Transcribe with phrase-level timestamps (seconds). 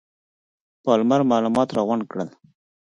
[0.83, 2.29] پالمر معلومات راغونډ کړل.